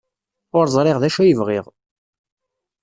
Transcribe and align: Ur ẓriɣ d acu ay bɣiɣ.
Ur 0.57 0.65
ẓriɣ 0.75 0.97
d 0.99 1.03
acu 1.07 1.19
ay 1.21 1.33
bɣiɣ. 1.39 1.65